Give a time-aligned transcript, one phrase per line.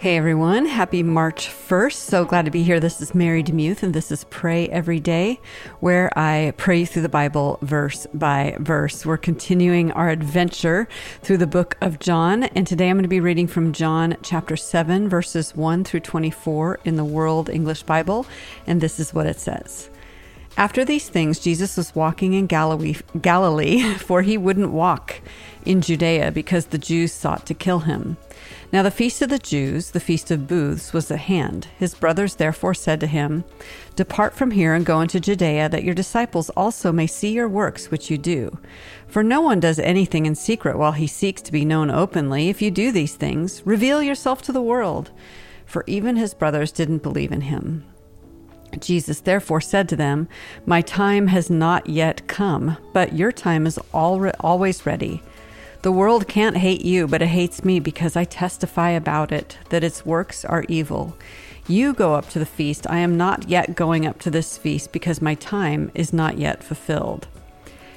[0.00, 1.94] Hey everyone, happy March 1st.
[1.94, 2.78] So glad to be here.
[2.78, 5.40] This is Mary DeMuth, and this is Pray Every Day,
[5.80, 9.04] where I pray through the Bible verse by verse.
[9.04, 10.86] We're continuing our adventure
[11.22, 14.56] through the book of John, and today I'm going to be reading from John chapter
[14.56, 18.24] 7, verses 1 through 24 in the World English Bible,
[18.68, 19.90] and this is what it says.
[20.58, 25.20] After these things, Jesus was walking in Galilee, Galilee, for he wouldn't walk
[25.64, 28.16] in Judea because the Jews sought to kill him.
[28.72, 31.68] Now the feast of the Jews, the feast of booths, was at hand.
[31.78, 33.44] His brothers therefore said to him,
[33.94, 37.92] Depart from here and go into Judea, that your disciples also may see your works
[37.92, 38.58] which you do.
[39.06, 42.48] For no one does anything in secret while he seeks to be known openly.
[42.48, 45.12] If you do these things, reveal yourself to the world.
[45.66, 47.84] For even his brothers didn't believe in him.
[48.80, 50.28] Jesus therefore said to them,
[50.66, 55.22] My time has not yet come, but your time is always ready.
[55.82, 59.84] The world can't hate you, but it hates me because I testify about it, that
[59.84, 61.16] its works are evil.
[61.68, 62.86] You go up to the feast.
[62.88, 66.64] I am not yet going up to this feast because my time is not yet
[66.64, 67.28] fulfilled.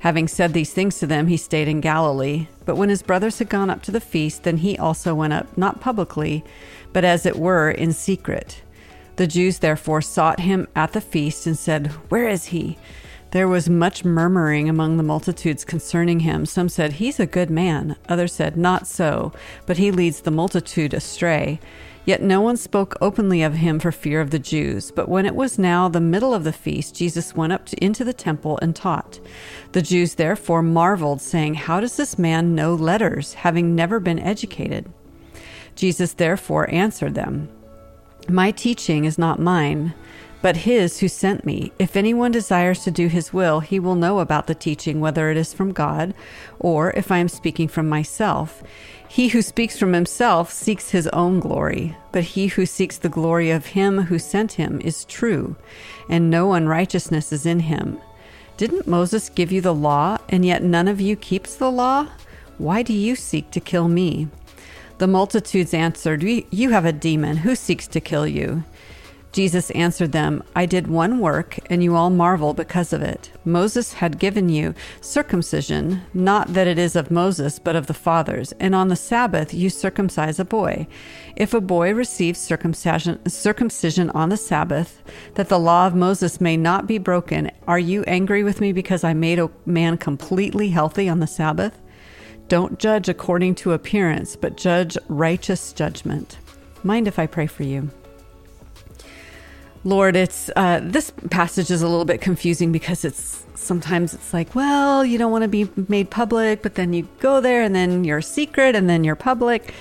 [0.00, 2.46] Having said these things to them, he stayed in Galilee.
[2.66, 5.56] But when his brothers had gone up to the feast, then he also went up,
[5.56, 6.44] not publicly,
[6.92, 8.60] but as it were in secret.
[9.16, 12.78] The Jews therefore sought him at the feast and said, Where is he?
[13.30, 16.46] There was much murmuring among the multitudes concerning him.
[16.46, 17.96] Some said, He's a good man.
[18.08, 19.32] Others said, Not so,
[19.66, 21.58] but he leads the multitude astray.
[22.04, 24.90] Yet no one spoke openly of him for fear of the Jews.
[24.90, 28.04] But when it was now the middle of the feast, Jesus went up to, into
[28.04, 29.18] the temple and taught.
[29.72, 34.92] The Jews therefore marveled, saying, How does this man know letters, having never been educated?
[35.74, 37.48] Jesus therefore answered them,
[38.28, 39.94] My teaching is not mine
[40.44, 41.72] but his who sent me.
[41.78, 45.38] If anyone desires to do his will, he will know about the teaching, whether it
[45.38, 46.12] is from God
[46.58, 48.62] or if I am speaking from myself.
[49.08, 53.50] He who speaks from himself seeks his own glory, but he who seeks the glory
[53.50, 55.56] of him who sent him is true,
[56.10, 57.98] and no unrighteousness is in him.
[58.58, 62.08] Didn't Moses give you the law, and yet none of you keeps the law?
[62.58, 64.28] Why do you seek to kill me?
[64.98, 67.38] The multitudes answered, You have a demon.
[67.38, 68.64] Who seeks to kill you?
[69.34, 73.32] Jesus answered them, I did one work, and you all marvel because of it.
[73.44, 78.52] Moses had given you circumcision, not that it is of Moses, but of the fathers,
[78.60, 80.86] and on the Sabbath you circumcise a boy.
[81.34, 85.02] If a boy receives circumcision, circumcision on the Sabbath,
[85.34, 89.02] that the law of Moses may not be broken, are you angry with me because
[89.02, 91.80] I made a man completely healthy on the Sabbath?
[92.48, 96.38] Don't judge according to appearance, but judge righteous judgment.
[96.82, 97.90] Mind if I pray for you?
[99.84, 104.54] Lord, it's uh, this passage is a little bit confusing because it's sometimes it's like,
[104.54, 108.04] well, you don't want to be made public, but then you go there and then
[108.04, 109.74] you're secret and then you're public.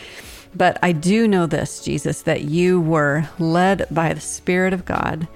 [0.55, 5.27] But I do know this, Jesus, that you were led by the Spirit of God,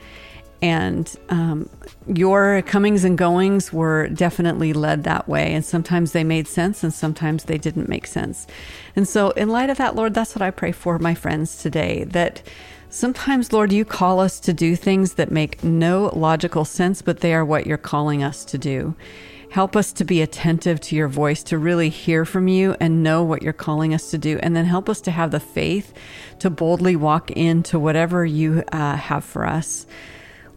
[0.61, 1.69] and um,
[2.07, 5.53] your comings and goings were definitely led that way.
[5.53, 8.47] And sometimes they made sense, and sometimes they didn't make sense.
[8.95, 12.03] And so, in light of that, Lord, that's what I pray for my friends today
[12.05, 12.41] that
[12.89, 17.33] Sometimes, Lord, you call us to do things that make no logical sense, but they
[17.33, 18.95] are what you're calling us to do.
[19.51, 23.23] Help us to be attentive to your voice, to really hear from you and know
[23.23, 24.39] what you're calling us to do.
[24.41, 25.93] And then help us to have the faith
[26.39, 29.85] to boldly walk into whatever you uh, have for us.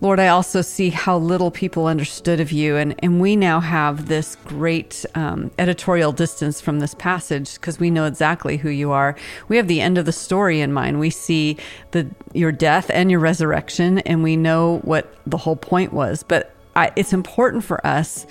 [0.02, 2.76] Lord, I also see how little people understood of you.
[2.76, 7.90] And, and we now have this great um, editorial distance from this passage because we
[7.90, 9.14] know exactly who you are.
[9.48, 11.00] We have the end of the story in mind.
[11.00, 11.58] We see
[11.90, 16.22] the, your death and your resurrection, and we know what the whole point was.
[16.22, 18.26] But I, it's important for us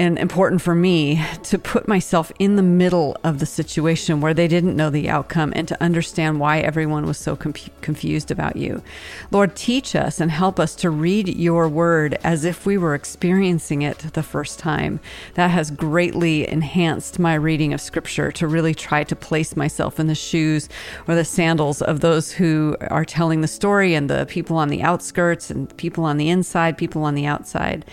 [0.00, 4.48] and important for me to put myself in the middle of the situation where they
[4.48, 7.52] didn't know the outcome and to understand why everyone was so com-
[7.82, 8.82] confused about you.
[9.30, 13.82] Lord, teach us and help us to read your word as if we were experiencing
[13.82, 15.00] it the first time.
[15.34, 20.06] That has greatly enhanced my reading of scripture to really try to place myself in
[20.06, 20.70] the shoes
[21.08, 24.80] or the sandals of those who are telling the story and the people on the
[24.80, 27.84] outskirts and people on the inside, people on the outside.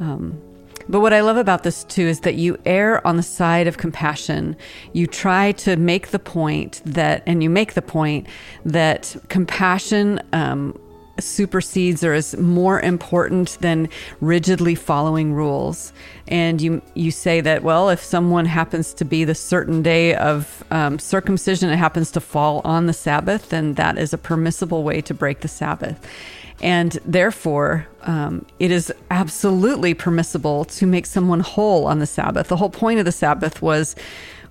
[0.00, 0.40] Um,
[0.88, 3.78] but what I love about this too is that you err on the side of
[3.78, 4.56] compassion.
[4.92, 8.26] You try to make the point that, and you make the point
[8.64, 10.78] that compassion um,
[11.18, 13.88] supersedes or is more important than
[14.20, 15.92] rigidly following rules.
[16.28, 20.64] And you you say that well, if someone happens to be the certain day of
[20.70, 25.00] um, circumcision, it happens to fall on the Sabbath, then that is a permissible way
[25.02, 26.00] to break the Sabbath.
[26.62, 32.48] And therefore, um, it is absolutely permissible to make someone whole on the Sabbath.
[32.48, 33.96] The whole point of the Sabbath was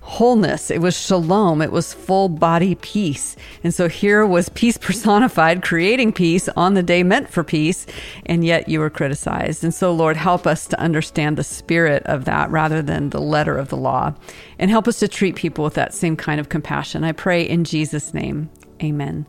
[0.02, 0.70] wholeness.
[0.70, 1.62] It was shalom.
[1.62, 3.36] It was full body peace.
[3.62, 7.86] And so here was peace personified, creating peace on the day meant for peace,
[8.26, 9.64] and yet you were criticized.
[9.64, 13.56] And so, Lord, help us to understand the spirit of that rather than the letter
[13.56, 14.14] of the law,
[14.58, 17.04] and help us to treat people with that same kind of compassion.
[17.04, 18.50] I pray in Jesus' name.
[18.82, 19.26] Amen.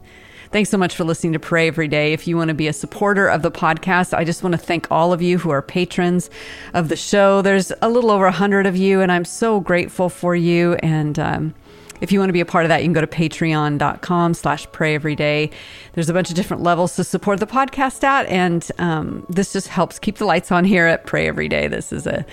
[0.54, 2.14] Thanks so much for listening to Pray Every Day.
[2.14, 4.86] If you want to be a supporter of the podcast, I just want to thank
[4.92, 6.30] all of you who are patrons
[6.76, 7.42] of the show.
[7.42, 10.76] There's a little over 100 of you, and I'm so grateful for you.
[10.76, 11.56] And, um,
[12.04, 14.70] if you want to be a part of that, you can go to patreon.com slash
[14.74, 15.50] pray every day.
[15.94, 18.26] There's a bunch of different levels to support the podcast at.
[18.26, 21.70] And um, this just helps keep the lights on here at Pray Every Day.
[21.70, 22.26] This is a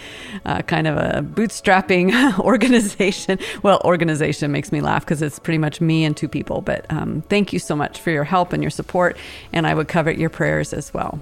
[0.44, 3.38] uh, kind of a bootstrapping organization.
[3.62, 6.62] Well, organization makes me laugh because it's pretty much me and two people.
[6.62, 9.16] But um, thank you so much for your help and your support.
[9.52, 11.20] And I would covet your prayers as well.